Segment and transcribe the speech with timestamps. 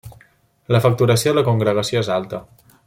[0.75, 2.45] La facturació de la congregació és alta.